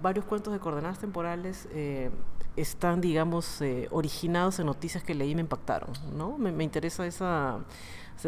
[0.00, 2.10] Varios cuentos de coordenadas temporales eh,
[2.56, 6.38] están, digamos, eh, originados en noticias que leí y me impactaron, ¿no?
[6.38, 7.58] Me, interesa esa,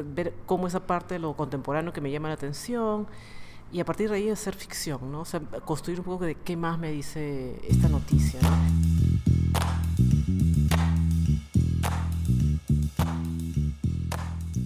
[0.05, 3.07] ver cómo esa parte de lo contemporáneo que me llama la atención
[3.73, 5.21] y a partir de ahí hacer ficción, ¿no?
[5.21, 8.41] O sea, construir un poco de qué más me dice esta noticia,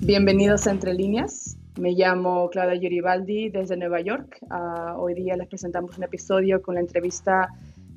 [0.01, 1.57] Bienvenidos a Entre Líneas.
[1.81, 4.39] Me llamo Claudia Yuribaldi desde Nueva York.
[4.43, 7.49] Uh, hoy día les presentamos un episodio con la entrevista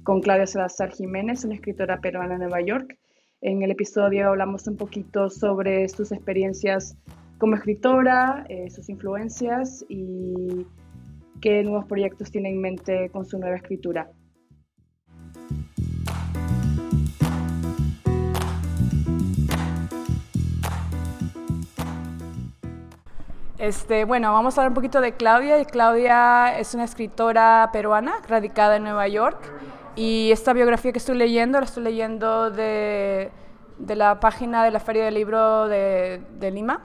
[0.02, 2.98] con Claudia Salazar Jiménez, una escritora peruana en Nueva York.
[3.42, 6.98] En el episodio hablamos un poquito sobre sus experiencias
[7.38, 10.66] como escritora, eh, sus influencias y
[11.40, 14.10] qué nuevos proyectos tiene en mente con su nueva escritura.
[23.58, 25.64] Este, bueno, vamos a hablar un poquito de Claudia.
[25.66, 29.40] Claudia es una escritora peruana radicada en Nueva York
[29.96, 33.32] y esta biografía que estoy leyendo la estoy leyendo de,
[33.88, 36.84] la página de la Feria del Libro de, de Lima.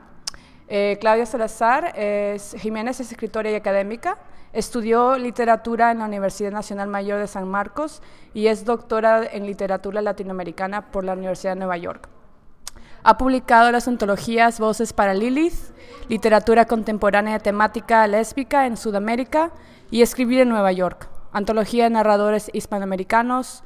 [0.67, 4.17] Eh, Claudia Salazar es, Jiménez es escritora y académica.
[4.55, 8.01] Estudió literatura en la Universidad Nacional Mayor de San Marcos
[8.33, 12.09] y es doctora en literatura latinoamericana por la Universidad de Nueva York.
[13.05, 15.75] Ha publicado las antologías Voces para Lilith,
[16.09, 19.51] Literatura Contemporánea Temática Lésbica en Sudamérica
[19.91, 23.65] y Escribir en Nueva York, Antología de Narradores Hispanoamericanos.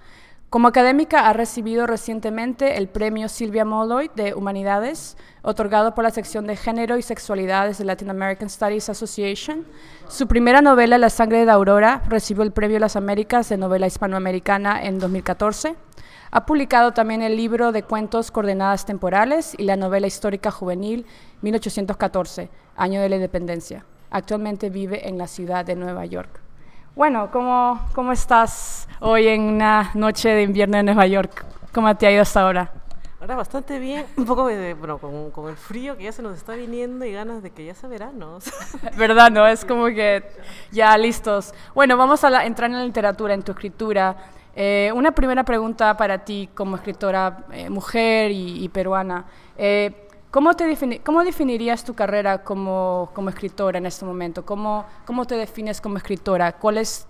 [0.49, 6.47] Como académica ha recibido recientemente el premio Silvia Molloy de Humanidades, otorgado por la sección
[6.47, 9.67] de Género y Sexualidades de Latin American Studies Association.
[10.09, 14.83] Su primera novela, La sangre de Aurora, recibió el premio Las Américas de novela hispanoamericana
[14.83, 15.77] en 2014.
[16.31, 21.07] Ha publicado también el libro de cuentos Coordenadas Temporales y la novela histórica juvenil
[21.43, 23.85] 1814, Año de la Independencia.
[24.11, 26.41] Actualmente vive en la ciudad de Nueva York.
[26.97, 31.45] Bueno, ¿cómo, cómo estás hoy en una noche de invierno en Nueva York?
[31.73, 32.73] ¿Cómo te ha ido hasta ahora?
[33.21, 36.37] Ahora bastante bien, un poco de, bueno, con, con, el frío que ya se nos
[36.37, 38.39] está viniendo y ganas de que ya sea verano.
[38.97, 39.31] ¿Verdad?
[39.31, 40.25] No, es como que
[40.73, 41.55] ya listos.
[41.75, 44.17] Bueno, vamos a entrar en la literatura, en tu escritura.
[44.59, 49.27] Eh, una primera pregunta para ti como escritora eh, mujer y, peruana.
[49.59, 54.47] Eh, ¿cómo, te ¿Cómo definirías tu carrera como, como escritora en este momento?
[54.47, 56.53] ¿Cómo, ¿Cómo, te defines como escritora?
[56.57, 57.07] ¿Cuál es,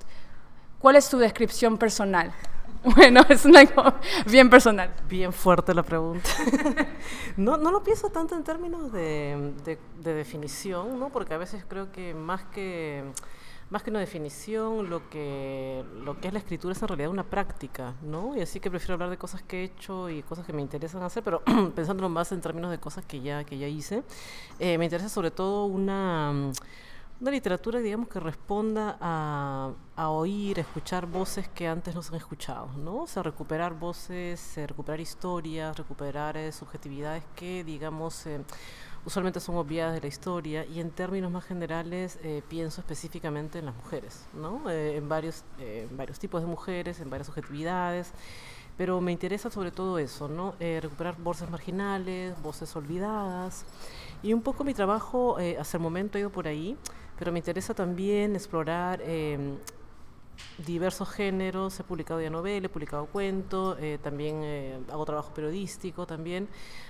[0.81, 2.33] ¿Cuál es tu descripción personal?
[2.97, 3.63] Bueno, es una
[4.27, 4.95] bien personal.
[5.09, 6.31] Bien fuerte la pregunta.
[7.37, 11.09] no, no lo pienso tanto en términos de, de, de definición, ¿no?
[11.09, 13.03] porque a veces creo que más que
[13.71, 17.25] más que una definición, lo que, lo que es la escritura es en realidad una
[17.25, 18.37] práctica, ¿no?
[18.37, 21.03] Y así que prefiero hablar de cosas que he hecho y cosas que me interesan
[21.03, 21.43] hacer, pero
[21.75, 24.05] pensándolo más en términos de cosas que ya, que ya hice.
[24.61, 26.53] Eh, me interesa sobre todo una,
[27.21, 32.19] una literatura, digamos, que responda a, a oír, escuchar voces que antes no se han
[32.19, 33.03] escuchado, ¿no?
[33.03, 38.29] O sea, recuperar voces, eh, recuperar historias, recuperar eh, subjetividades que, digamos,
[39.07, 43.67] usualmente son obviadas de la historia y en términos más generales eh, pienso específicamente en
[43.67, 44.69] las mujeres, ¿no?
[44.69, 48.11] Eh, en, varios, eh, varios tipos de mujeres, en varias subjetividades,
[48.77, 50.55] pero me interesa sobre todo eso, ¿no?
[50.61, 53.65] recuperar voces marginales, voces olvidadas
[54.23, 56.77] y un poco mi trabajo hasta el momento ha ido por ahí,
[57.19, 59.01] pero me interesa también explorar
[60.59, 66.07] diversos géneros, he publicado ya novela, he publicado cuento, eh, también eh, hago trabajo periodístico
[66.07, 66.49] también.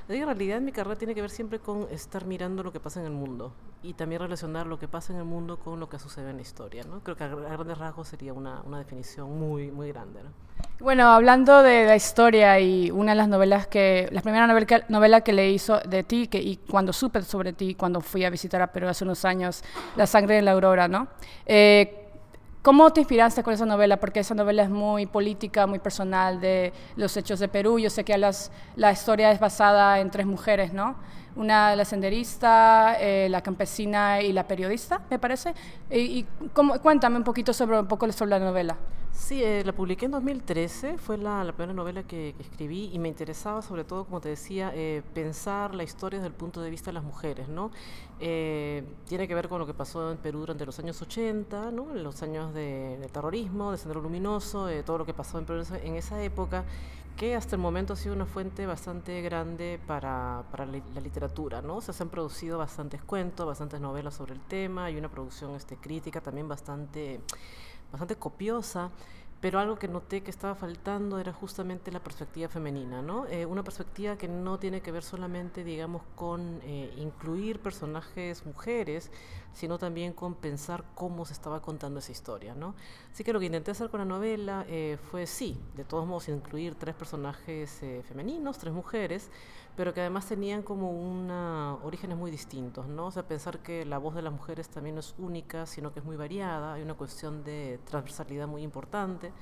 [0.09, 3.07] en realidad mi carrera tiene que ver siempre con estar mirando lo que pasa en
[3.07, 3.53] el mundo
[3.83, 6.43] y también relacionar lo que pasa en el mundo con lo que sucede en la
[6.43, 6.85] historia.
[6.85, 7.01] ¿no?
[7.01, 10.23] Creo que a, grandes rasgos sería una, una, definición muy, muy grande.
[10.23, 10.31] ¿no?
[10.81, 14.85] Bueno, hablando de la historia y una de las novelas que, la primera novela que,
[14.89, 18.61] novela que leí de ti que, y cuando supe sobre ti, cuando fui a visitar
[18.61, 19.63] a Perú hace unos años,
[19.97, 21.09] La sangre de la aurora, ¿no?
[21.47, 22.06] Eh,
[22.67, 23.97] ¿Cómo te inspiraste con esa novela?
[24.01, 27.79] Porque esa novela es muy política, muy personal de los hechos de Perú.
[27.79, 30.97] Yo sé que las, la historia es basada en tres mujeres, ¿no?
[31.37, 35.55] Una, la senderista, eh, la campesina y la periodista, me parece.
[35.93, 36.27] Y,
[36.83, 38.77] cuéntame un poquito sobre, un poco sobre la novela.
[39.17, 43.63] Sí, eh, la publiqué en 2013, fue la, primera novela que, escribí y me interesaba
[43.63, 46.93] sobre todo, como te decía, eh, pensar la historia desde el punto de vista de
[46.93, 47.71] las mujeres, ¿no?
[48.21, 51.95] Eh, tiene que ver con lo que pasó en Perú durante los años 80, ¿no?
[51.95, 56.23] los años de, terrorismo, de Sendero Luminoso, todo lo que pasó en Perú en esa
[56.23, 56.65] época,
[57.17, 61.81] que hasta el momento ha sido una fuente bastante grande para, la, literatura, ¿no?
[61.81, 66.21] se han producido bastantes cuentos, bastantes novelas sobre el tema, y una producción este, crítica
[66.21, 67.21] también bastante
[67.91, 68.91] bastante copiosa,
[69.41, 73.27] pero algo que noté que estaba faltando era justamente la perspectiva femenina, ¿no?
[73.27, 79.11] Eh, una perspectiva que no tiene que ver solamente, digamos, con eh, incluir personajes mujeres,
[79.53, 82.75] sino también con pensar cómo se estaba contando esa historia, ¿no?
[83.13, 86.29] Así que lo que intenté hacer con la novela eh, fue, sí, de todos modos,
[86.29, 89.31] incluir tres personajes femeninos, tres mujeres,
[89.77, 93.07] pero que además tenían como una, orígenes muy distintos, ¿no?
[93.07, 96.01] O sea, pensar que la voz de las mujeres también no es única, sino que
[96.01, 99.33] es muy variada, hay una cuestión de transversalidad muy importante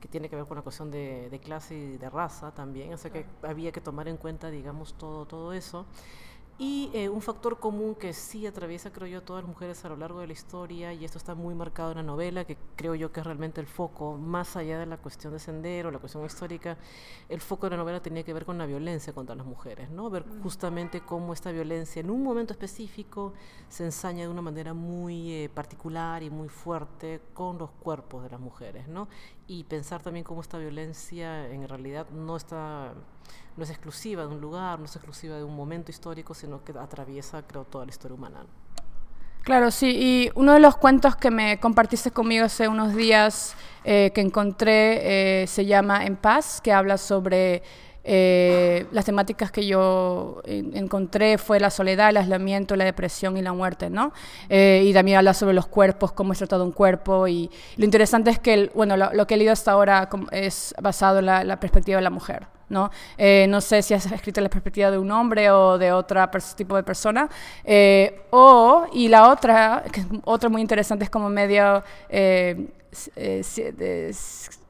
[0.00, 2.98] que tiene que ver con la cuestión de, de clase y de raza también, o
[2.98, 5.86] sea que había que tomar en cuenta, digamos, todo, todo eso.
[6.56, 9.88] Y eh, un factor común que sí atraviesa, creo yo, a todas las mujeres a
[9.88, 12.94] lo largo de la historia, y esto está muy marcado en la novela, que creo
[12.94, 16.24] yo que es realmente el foco, más allá de la cuestión de Sendero, la cuestión
[16.24, 16.78] histórica,
[17.28, 20.08] el foco de la novela tenía que ver con la violencia contra las mujeres, ¿no?
[20.10, 23.32] Ver justamente cómo esta violencia en un momento específico
[23.68, 28.30] se ensaña de una manera muy eh, particular y muy fuerte con los cuerpos de
[28.30, 29.08] las mujeres, ¿no?
[29.46, 32.94] Y pensar también cómo esta violencia en realidad no está
[33.56, 36.72] no es exclusiva de un lugar, no es exclusiva de un momento histórico, sino que
[36.72, 38.44] atraviesa, creo, toda la historia humana.
[39.42, 43.54] Claro, sí, y uno de los cuentos que me compartiste conmigo hace unos días
[43.84, 47.62] eh, que encontré eh, se llama En paz, que habla sobre
[48.04, 53.52] eh, las temáticas que yo encontré fue la soledad, el aislamiento, la depresión y la
[53.52, 54.12] muerte, ¿no?
[54.48, 57.26] y también habla sobre los cuerpos, cómo es tratado un cuerpo.
[57.26, 61.26] Y lo interesante es que, bueno, lo, que he leído hasta ahora es basado en
[61.26, 62.46] la perspectiva de la mujer.
[62.68, 62.90] ¿no?
[63.16, 66.76] Eh, no sé si has escrito la perspectiva de un hombre o de otro tipo
[66.76, 67.28] de persona.
[67.64, 72.68] Eh, o, y la otra, que otra muy interesante, es como medio eh,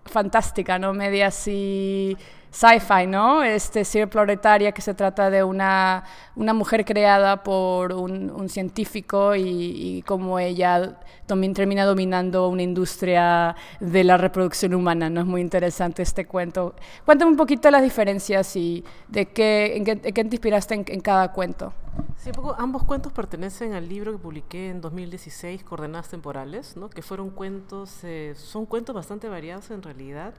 [0.04, 0.92] fantástica, ¿no?
[0.92, 2.16] Media así
[2.54, 3.42] sci-fi, ¿no?
[3.42, 6.04] Este Sir Proletaria, que se trata de una,
[6.36, 13.56] una mujer creada por un, científico y, y, como ella también termina dominando una industria
[13.80, 15.22] de la reproducción humana, ¿no?
[15.22, 16.74] Es muy interesante este cuento.
[17.04, 21.72] Cuéntame un poquito las diferencias y de qué, en qué, te inspiraste en, cada cuento.
[22.18, 26.88] Sí, poco, ambos cuentos pertenecen al libro que publiqué en 2016, Coordenadas Temporales, ¿no?
[26.88, 30.34] que fueron cuentos, eh, son cuentos bastante variados en realidad.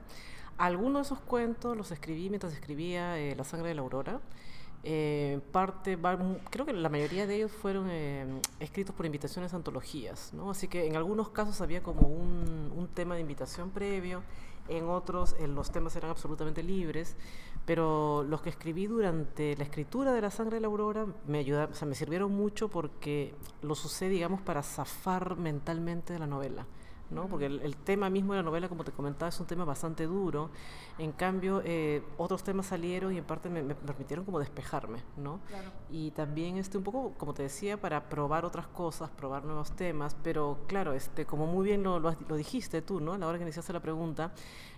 [0.58, 4.22] Algunos de esos cuentos los escribí mientras escribía eh, La sangre de la aurora.
[4.84, 5.98] Eh, parte,
[6.52, 10.52] creo que la mayoría de ellos fueron eh, escritos por invitaciones a antologías, ¿no?
[10.52, 14.22] Así que en algunos casos había como un, un tema de invitación previo,
[14.68, 17.16] en otros los temas eran absolutamente libres,
[17.66, 21.74] pero los que escribí durante la escritura de La sangre de la aurora me ayudaron,
[21.74, 26.68] o sea, me sirvieron mucho porque los usé, digamos, para zafar mentalmente de la novela.
[27.16, 27.28] ¿No?
[27.28, 30.50] porque el, tema mismo de la novela, como te comentaba, es un tema bastante duro.
[30.98, 35.00] En cambio, eh, otros temas salieron y en parte me, permitieron como despejarme.
[35.18, 35.40] ¿no?
[35.90, 40.16] Y también este, un poco, como te decía, para probar otras cosas, probar nuevos temas,
[40.22, 43.14] pero claro, este, como muy bien lo, lo, dijiste tú, ¿no?
[43.14, 44.34] a la hora que iniciaste la pregunta,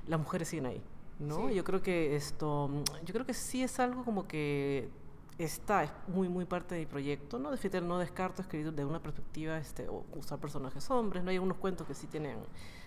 [0.08, 0.82] las mujeres siguen ahí.
[1.20, 1.50] ¿no?
[1.50, 2.70] Yo creo que esto,
[3.04, 4.90] yo creo que sí es algo como que
[5.38, 7.52] está, es muy, muy parte de mi proyecto, ¿no?
[7.52, 11.30] De no descarto escribir de una perspectiva, este, o usar personajes hombres, ¿no?
[11.30, 12.38] Hay unos cuentos que sí tienen,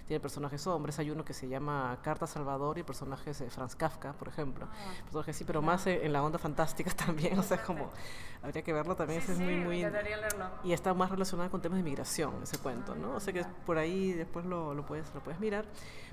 [0.06, 4.14] tienen personajes hombres, hay uno que se llama Carta Salvador y personajes de Franz Kafka,
[4.14, 4.66] por ejemplo.
[4.68, 7.90] Ah, personajes sí, pero más en, la onda fantástica también, o sea, como,
[8.42, 9.86] habría que verlo también, es muy, muy...
[10.64, 13.14] Y está más relacionado con temas de migración, ese cuento, ¿no?
[13.14, 15.66] O sea que por ahí después lo, lo, puedes, lo puedes mirar.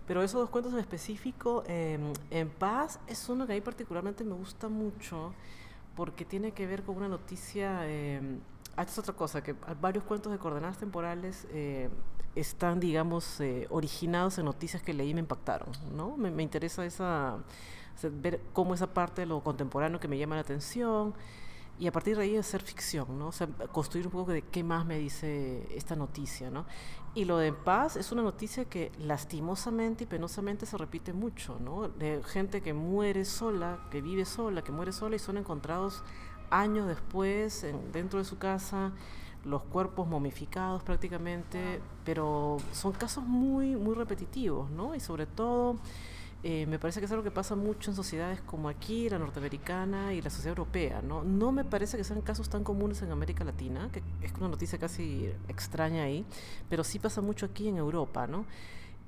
[0.08, 4.24] Pero esos dos cuentos en específico, em, En Paz, es uno que a mí particularmente
[4.24, 5.34] me gusta mucho,
[5.98, 8.22] porque tiene que ver con una noticia, eh,
[8.76, 11.90] ah, es otra cosa, que varios cuentos de coordenadas temporales eh,
[12.36, 16.16] están, digamos, eh, originados en noticias que leí y me impactaron, ¿no?
[16.16, 17.40] Me, me interesa esa,
[18.22, 21.16] ver cómo esa parte de lo contemporáneo que me llama la atención,
[21.80, 23.28] y a partir de ahí hacer ficción, ¿no?
[23.28, 26.66] O sea, construir un poco de qué más me dice esta noticia, ¿no?
[27.14, 31.88] Y lo de paz es una noticia que lastimosamente y penosamente se repite mucho, ¿no?
[31.88, 36.04] De gente que muere sola, que vive sola, que muere sola y son encontrados
[36.50, 38.92] años después dentro de su casa,
[39.46, 44.96] los cuerpos momificados prácticamente, pero son casos muy, muy repetitivos, ¿no?
[44.96, 45.78] Y sobre todo
[46.44, 50.14] eh, me parece que es algo que pasa mucho en sociedades como aquí, la norteamericana
[50.14, 51.02] y la sociedad europea.
[51.02, 51.24] ¿no?
[51.24, 54.78] no me parece que sean casos tan comunes en América Latina, que es una noticia
[54.78, 56.26] casi extraña ahí,
[56.70, 58.28] pero sí pasa mucho aquí en Europa.
[58.28, 58.46] ¿no?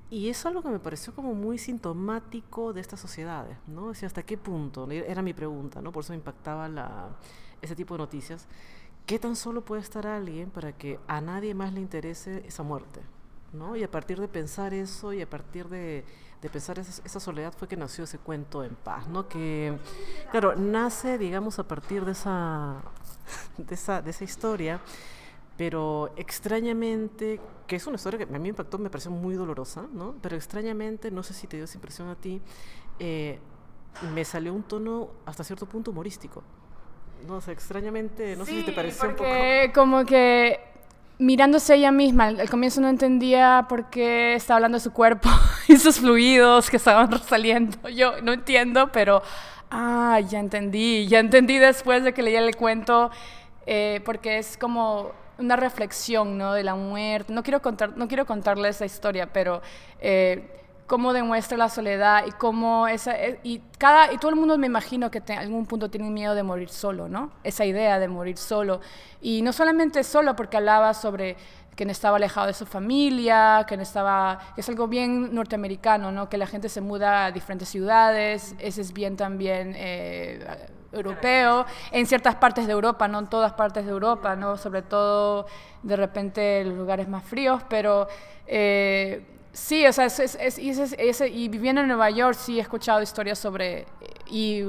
[0.10, 3.90] Y es algo que me pareció como muy sintomático de estas sociedades, ¿no?
[3.90, 4.90] Decía, ¿hasta qué punto?
[4.90, 5.92] Era mi pregunta, ¿no?
[5.92, 7.10] Por eso me impactaba la,
[7.62, 8.48] ese tipo de noticias.
[9.06, 13.02] ¿Qué tan solo puede estar alguien para que a nadie más le interese esa muerte?
[13.54, 13.76] ¿No?
[13.76, 16.06] Y a partir de pensar eso y a partir de
[16.42, 19.28] de pensar esa, esa, soledad fue que nació ese cuento en paz, ¿no?
[19.28, 19.78] Que,
[20.32, 22.82] claro, nace, digamos, a partir de esa,
[23.58, 24.80] de esa, de esa historia,
[25.58, 29.86] Pero extrañamente, que es una historia que a mí me impactó, me pareció muy dolorosa,
[29.92, 30.16] ¿no?
[30.22, 32.42] Pero extrañamente, no sé si te dio esa impresión a ti,
[33.00, 33.40] eh,
[34.14, 36.44] me salió un tono hasta cierto punto humorístico.
[37.28, 39.30] No sé, extrañamente, no sé si te pareció un poco...
[39.74, 40.69] como que
[41.20, 45.30] mirándose ella misma, al comienzo no entendía por qué estaba hablando de su cuerpo
[45.68, 47.90] y sus fluidos que estaban saliendo.
[47.90, 49.22] Yo no entiendo, pero
[49.70, 53.12] ah, ya entendí, ya entendí después de que leía el cuento,
[53.68, 56.54] eh, porque es como una reflexión, ¿no?
[56.54, 57.34] De la muerte.
[57.34, 59.62] No quiero contar, no quiero contarle esa historia, pero
[60.00, 60.50] eh,
[60.90, 64.66] cómo demuestra la soledad y cómo esa eh, y cada y todo el mundo me
[64.66, 67.32] imagino que en algún punto tiene miedo de morir solo, ¿no?
[67.44, 68.82] Esa idea de morir solo
[69.22, 71.38] y no solamente solo porque hablaba sobre
[71.76, 76.28] que estaba alejado de su familia, que estaba que es algo bien norteamericano, ¿no?
[76.28, 80.44] Que la gente se muda a diferentes ciudades, ese es bien también eh,
[80.92, 84.58] europeo, en ciertas partes de Europa, no en todas partes de Europa, ¿no?
[84.58, 85.46] Sobre todo
[85.84, 88.08] de repente en los lugares más fríos, pero
[88.48, 93.38] eh, Sí, o sea, es, es, y viviendo en Nueva York sí he escuchado historias
[93.38, 93.86] sobre,
[94.28, 94.64] y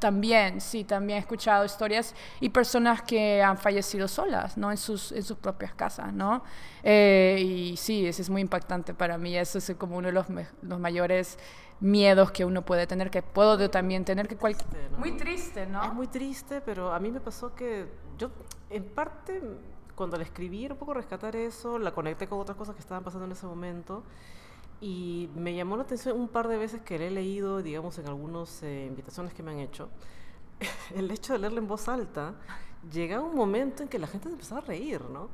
[0.00, 4.72] también, sí, también he escuchado historias y personas que han fallecido solas, ¿no?
[4.72, 6.42] En sus, en sus propias casas, ¿no?
[6.82, 10.26] Eh, y sí, eso es muy impactante para mí, eso es como uno de los,
[10.62, 11.38] los mayores
[11.78, 14.90] miedos que uno puede tener, que puedo también tener, que cualquier...
[14.98, 15.84] Muy triste, ¿no?
[15.84, 17.86] Es muy triste, pero a mí me pasó que
[18.18, 18.30] yo,
[18.70, 19.40] en parte
[20.00, 23.04] cuando la escribí era un poco rescatar eso, la conecté con otras cosas que estaban
[23.04, 24.02] pasando en ese momento
[24.80, 28.08] y me llamó la atención un par de veces que le he leído, digamos, en
[28.08, 29.90] algunas eh, invitaciones que me han hecho,
[30.94, 32.32] el hecho de leerla en voz alta,
[32.90, 35.28] llega un momento en que la gente empezaba a reír, ¿no?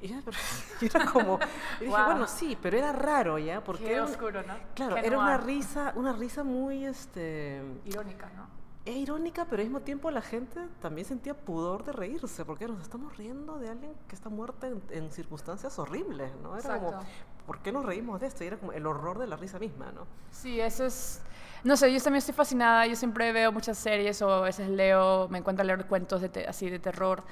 [0.00, 0.22] Y era
[1.12, 1.38] como,
[1.78, 4.54] dije, bueno, sí, pero era raro ya, porque Qué oscuro, ¿no?
[4.74, 8.46] Claro, era una risa, una risa muy, este, irónica, ¿no?
[8.86, 12.80] Es irónica, pero al mismo tiempo la gente también sentía pudor de reírse, porque nos
[12.80, 16.56] estamos riendo de alguien que está muerta en, circunstancias horribles, ¿no?
[16.56, 17.00] Era como,
[17.46, 18.44] ¿por qué nos reímos de esto?
[18.44, 20.06] Y era como el horror de la risa misma, ¿no?
[20.30, 21.20] Sí, eso es...
[21.64, 25.26] No sé, yo también estoy fascinada, yo siempre veo muchas series o a veces leo,
[25.28, 27.24] me encuentro a leer cuentos de así de terror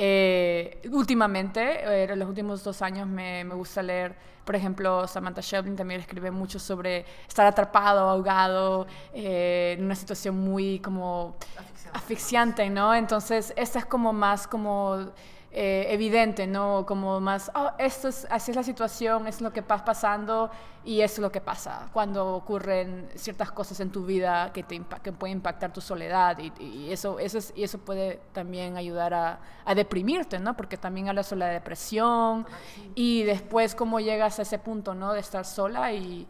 [0.00, 4.14] eh, últimamente, eh, en los últimos dos años me, me, gusta leer,
[4.44, 10.38] por ejemplo, Samantha Sheldon también escribe mucho sobre estar atrapado, ahogado, eh, en una situación
[10.38, 11.98] muy como asfixiante.
[11.98, 12.94] asfixiante, ¿no?
[12.94, 15.10] Entonces, esta es como más como
[15.50, 16.84] eh, evidente, ¿no?
[16.86, 20.50] Como más, oh, esto es, así es la situación, es lo que va pasando
[20.84, 25.10] y es lo que pasa cuando ocurren ciertas cosas en tu vida que, te que
[25.12, 29.74] pueden impactar tu soledad y, eso, eso, es, y eso puede también ayudar a, a,
[29.74, 30.54] deprimirte, ¿no?
[30.54, 32.46] Porque también habla sobre la depresión
[32.94, 35.14] y después cómo llegas a ese punto, ¿no?
[35.14, 36.28] De estar sola y...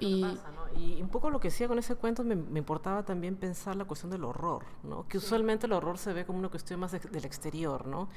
[0.00, 0.24] y
[0.76, 4.10] y un poco lo que decía con ese cuento me, importaba también pensar la cuestión
[4.10, 5.06] del horror, ¿no?
[5.08, 8.08] Que usualmente el horror se ve como una cuestión más del exterior, ¿no?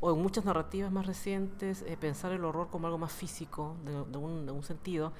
[0.00, 4.18] O en muchas narrativas más recientes, eh, pensar el horror como algo más físico, de,
[4.18, 5.12] un, de, un, sentido.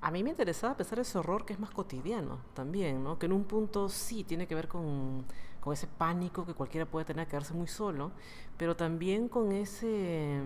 [0.00, 3.18] A mí me interesaba pensar ese horror que es más cotidiano también, ¿no?
[3.18, 5.24] Que en un punto sí tiene que ver con,
[5.60, 8.12] con ese pánico que cualquiera puede tener, quedarse muy solo,
[8.56, 10.42] pero también con ese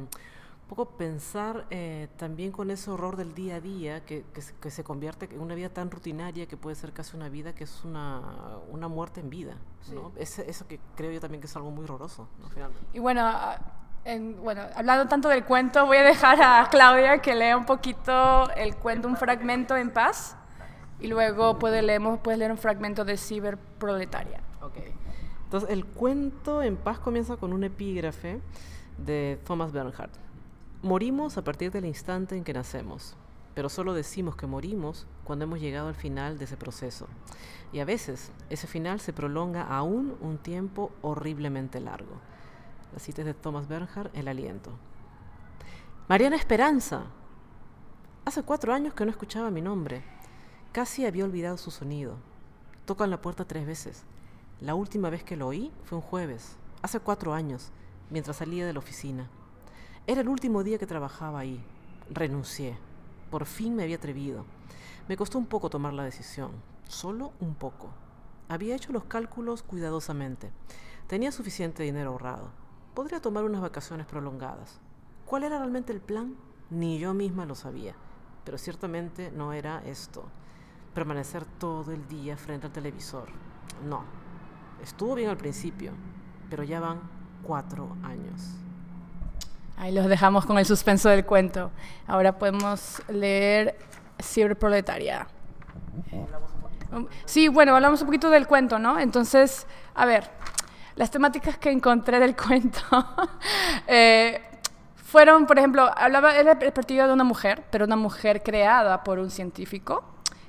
[0.68, 5.28] poco pensar eh, también con ese horror del día a día que, que, se convierte
[5.32, 8.22] en una vida tan rutinaria que puede ser casi una vida que es una,
[8.70, 9.56] una muerte en vida.
[9.92, 10.12] ¿no?
[10.16, 12.28] eso que creo yo también que es algo muy horroroso.
[12.92, 13.58] Y bueno, ah,
[14.42, 18.76] bueno, hablando tanto del cuento, voy a dejar a Claudia que lea un poquito el
[18.76, 20.36] cuento, un fragmento en paz,
[21.00, 24.40] y luego puede leemos, puedes leer un fragmento de Ciberproletaria.
[24.60, 24.94] Okay.
[25.44, 28.40] Entonces, el cuento en paz comienza con un epígrafe
[28.98, 30.27] de Thomas Bernhardt.
[30.82, 33.16] Morimos a partir del instante en que nacemos,
[33.56, 37.08] pero solo decimos que morimos cuando hemos llegado al final de ese proceso.
[37.72, 42.20] Y a veces ese final se prolonga aún un tiempo horriblemente largo.
[42.92, 44.70] La cita es de Thomas Bernhard, El aliento.
[46.08, 47.06] Mariana Esperanza.
[48.24, 50.04] Hace cuatro años que no escuchaba mi nombre.
[50.70, 52.18] Casi había olvidado su sonido.
[52.84, 54.04] Tocan la puerta tres veces.
[54.60, 57.72] La última vez que lo oí fue un jueves, hace cuatro años,
[58.10, 59.28] mientras salía de la oficina.
[60.08, 61.62] Era el último día que trabajaba ahí.
[62.08, 62.78] Renuncié.
[63.30, 64.46] Por fin me había atrevido.
[65.06, 66.50] Me costó un poco tomar la decisión,
[66.88, 67.90] solo un poco.
[68.48, 70.50] Había hecho los cálculos cuidadosamente.
[71.08, 72.48] Tenía suficiente dinero ahorrado.
[72.94, 74.80] Podría tomar unas vacaciones prolongadas.
[75.26, 76.36] ¿Cuál era realmente el plan?
[76.70, 77.94] Ni yo misma lo sabía.
[78.46, 80.24] Pero ciertamente no era esto.
[80.94, 83.28] Permanecer todo el día frente al televisor.
[83.86, 84.04] No.
[84.82, 85.92] Estuvo bien al principio,
[86.48, 87.02] pero ya van
[87.42, 88.54] cuatro años.
[89.78, 91.70] Ahí los dejamos con el suspenso del cuento.
[92.08, 93.76] Ahora podemos leer
[94.20, 95.28] Ciberproletaria.
[97.24, 98.98] Sí, bueno, hablamos un poquito del cuento, ¿no?
[98.98, 100.28] Entonces, a ver,
[100.96, 102.80] las temáticas que encontré del cuento.
[103.86, 104.42] Eh,
[104.96, 109.20] fueron, por ejemplo, hablaba, era el partido de una mujer, pero una mujer creada por
[109.20, 110.02] un científico.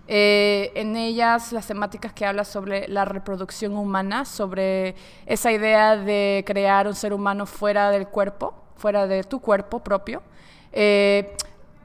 [0.08, 4.96] Eh, en ellas las temáticas que habla sobre la reproducción humana, sobre
[5.28, 10.24] esa idea de crear un ser humano fuera del cuerpo, fuera de tu cuerpo propio.
[10.72, 11.36] Eh,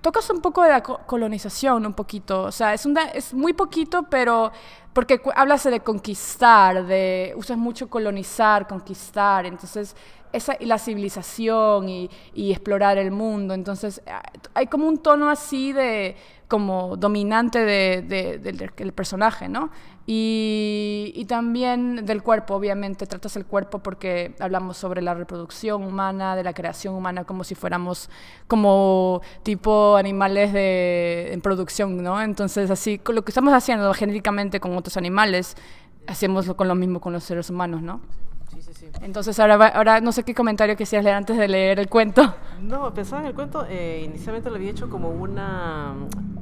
[0.01, 4.53] tocas un poco de la colonización, un poquito, o sea, es, es muy poquito, pero
[4.93, 9.97] porque hablas de conquistar, de usas mucho colonizar, conquistar, entonces
[10.33, 13.55] esa, la civilización y, explorar el mundo.
[13.55, 14.23] Entonces, ah,
[14.53, 16.17] hay como un tono así de
[16.49, 18.03] como dominante de,
[18.39, 19.71] del personaje, ¿no?
[20.07, 26.45] Y, también del cuerpo, obviamente, tratas el cuerpo porque hablamos sobre la reproducción humana, de
[26.45, 28.11] la creación humana, como si fuéramos
[28.47, 32.21] como tipo animales de, en producción, ¿no?
[32.21, 35.57] Entonces, así, con lo que estamos haciendo genéticamente con otros animales,
[36.07, 38.01] hacemos con lo mismo con los seres humanos, ¿no?
[39.01, 42.35] Entonces ahora, ahora no sé qué comentario quisieras leer antes de leer el cuento.
[42.61, 45.95] No, pensaba en el cuento, eh, inicialmente lo había hecho como una,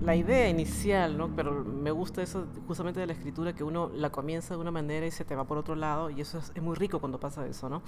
[0.02, 1.34] la idea inicial, ¿no?
[1.34, 5.06] Pero me gusta eso justamente de la escritura, que uno la comienza de una manera
[5.06, 7.68] y se te va por otro lado, y eso es, muy rico cuando pasa eso,
[7.68, 7.82] ¿no?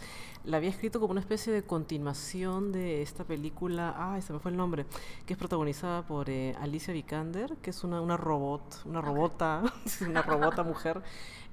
[0.44, 4.52] La había escrito como una especie de continuación de esta película, ay, se me fue
[4.52, 4.86] el nombre,
[5.26, 9.62] que es protagonizada por eh, Alicia Vikander, que es una, una robot, una robota,
[10.08, 11.02] una robota mujer.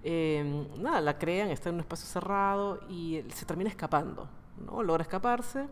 [0.04, 4.28] Em, nada, la crean, está en un espacio cerrado y se termina escapando,
[4.66, 4.84] ¿no?
[4.84, 5.68] Logra escaparse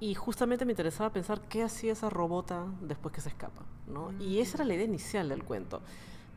[0.00, 4.12] y justamente me interesaba pensar qué hacía esa robota después que se escapa, ¿no?
[4.18, 5.82] Y esa era la idea inicial del cuento.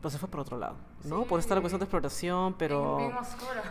[0.00, 1.24] Pero se fue por otro lado, ¿no?
[1.24, 2.98] por esta cuestión de exploración, pero...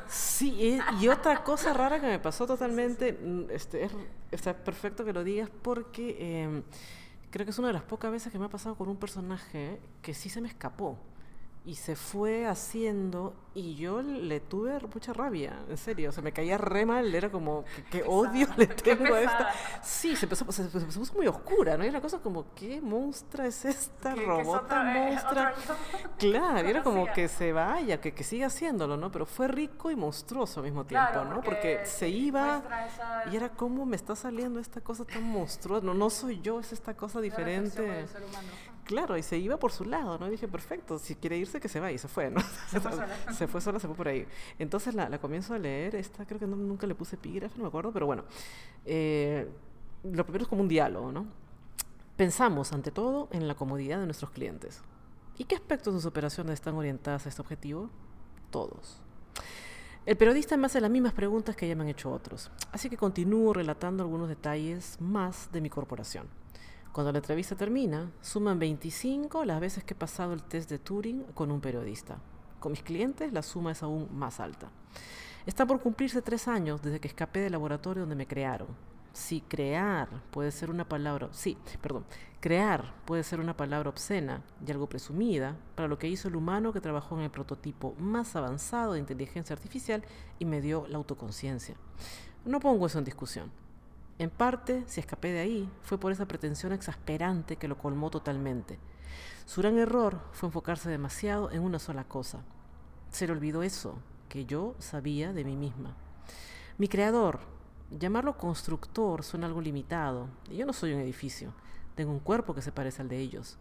[0.07, 3.91] Sí, y otra cosa rara que me pasó totalmente, mm, este, es,
[4.31, 6.63] está perfecto que lo digas porque em,
[7.29, 9.79] creo que es una de las pocas veces que me ha pasado con un personaje
[10.01, 10.97] que sí se me escapó
[11.65, 16.31] y se fue haciendo y yo le tuve mucha rabia, en serio, o sea, me
[16.31, 19.53] caía re mal, era como, qué, odio le tengo a esta.
[19.81, 21.85] Sí, se, empezó, se, puso muy oscura, ¿no?
[21.85, 25.53] Y una cosa como, ¿qué monstrua es esta robota monstrua?
[26.17, 29.11] claro, y era como que se vaya, que, que siga haciéndolo, ¿no?
[29.11, 31.41] Pero fue rico y monstruoso al mismo tiempo, ¿no?
[31.41, 32.63] Porque, se iba
[33.31, 36.73] y era como me está saliendo esta cosa tan monstruosa, no, no soy yo, es
[36.73, 38.07] esta cosa diferente.
[38.85, 40.27] Claro, y se iba por su lado, ¿no?
[40.27, 42.41] Y dije, perfecto, si quiere irse, que se va, y se fue, ¿no?
[42.69, 44.27] Se fue sola, se fue, sola, se fue por ahí.
[44.59, 47.91] Entonces la, comienzo a leer, esta creo que nunca le puse epígrafe, no me acuerdo,
[47.91, 48.23] pero bueno.
[48.85, 49.47] Eh,
[50.03, 51.25] lo primero es como un diálogo, ¿no?
[52.17, 54.81] Pensamos, ante todo, en la comodidad de nuestros clientes.
[55.37, 57.89] ¿Y qué aspectos de sus operaciones están orientadas a este objetivo?
[58.51, 59.01] Todos.
[60.05, 62.97] El periodista me hace las mismas preguntas que ya me han hecho otros, así que
[62.97, 66.27] continúo relatando algunos detalles más de mi corporación.
[66.93, 71.23] Cuando la entrevista termina, suman 25 las veces que he pasado el test de Turing
[71.33, 72.19] con un periodista.
[72.59, 74.69] Con mis clientes la suma es aún más alta.
[75.47, 78.67] Está por cumplirse tres años desde que escapé del laboratorio donde me crearon.
[79.11, 82.05] Si crear puede ser una palabra, sí, perdón,
[82.39, 86.73] crear puede ser una palabra obscena y algo presumida para lo que hizo el humano
[86.73, 90.03] que trabajó en el prototipo más avanzado de inteligencia artificial
[90.37, 91.73] y me dio la autoconciencia.
[92.45, 93.62] No pongo eso en discusión.
[94.19, 98.77] En parte, si escapé de ahí, fue por esa pretensión exasperante que lo colmó totalmente.
[99.45, 102.43] Su gran error fue enfocarse demasiado en una sola cosa.
[103.09, 103.99] Se le olvidó eso,
[104.29, 105.95] que yo sabía de mí misma.
[106.77, 107.39] Mi creador,
[107.91, 111.53] llamarlo constructor suena algo limitado, y yo no soy un edificio,
[111.95, 113.57] tengo un cuerpo que se parece al de ellos.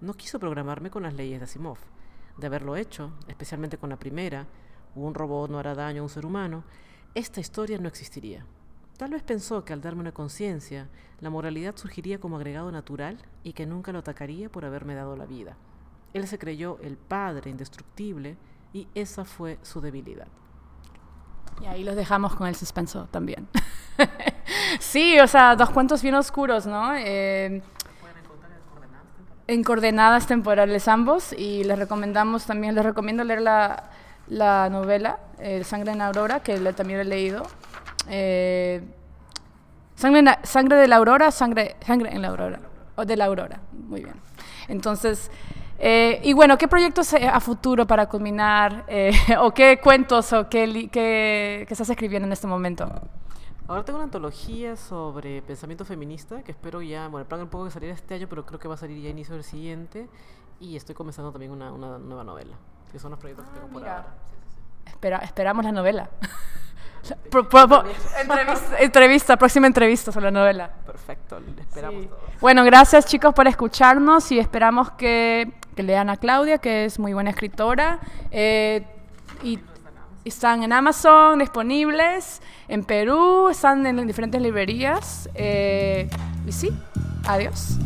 [0.00, 1.78] No quiso programarme con las leyes de Asimov.
[2.36, 4.46] De haberlo hecho, especialmente con la primera,
[4.94, 6.64] un robot no hará daño a un ser humano,
[7.14, 8.46] esta historia no existiría.
[8.96, 10.88] Tal vez pensó que al darme una conciencia,
[11.20, 15.26] la moralidad surgiría como agregado natural y que nunca lo atacaría por haberme dado la
[15.26, 15.56] vida.
[16.12, 18.36] Él se creyó el padre indestructible
[18.72, 20.28] y esa fue su debilidad.
[21.60, 23.48] Y ahí los dejamos con el suspenso también.
[24.80, 26.94] sí, o sea, dos cuentos bien oscuros, ¿no?
[26.94, 27.62] Eh,
[29.46, 33.90] en coordenadas temporales ambos y les recomendamos también, les recomiendo leer la,
[34.28, 37.42] la novela El sangre en aurora, que también he leído.
[38.08, 38.82] Eh,
[39.94, 42.60] sangre, sangre de la aurora, sangre, sangre en la aurora,
[42.96, 44.16] o de la aurora, muy bien.
[44.68, 45.30] Entonces,
[45.78, 48.84] eh, y bueno, ¿qué proyectos a futuro para culminar?
[48.88, 52.90] Eh, ¿O qué cuentos o qué, qué, estás escribiendo en este momento?
[53.66, 57.64] Ahora tengo una antología sobre pensamiento feminista que espero ya, bueno, el plan un poco
[57.64, 60.08] que salir este año, pero creo que va a salir ya a inicio del siguiente.
[60.60, 62.56] Y estoy comenzando también una, una nueva novela,
[62.92, 64.14] que son los proyectos que tengo por ah, ahora.
[64.86, 66.10] Espera, esperamos la novela.
[68.78, 70.70] entrevista, próxima entrevista sobre la novela.
[70.86, 72.06] Perfecto, esperamos
[72.40, 77.30] Bueno, gracias chicos por escucharnos y esperamos que, lean a Claudia, que es muy buena
[77.30, 77.98] escritora.
[78.30, 78.84] Eh,
[79.42, 79.58] y
[80.24, 85.28] Están en Amazon disponibles, en Perú, están en diferentes librerías.
[85.34, 86.08] Eh,
[86.46, 86.70] y sí,
[87.26, 87.78] adiós.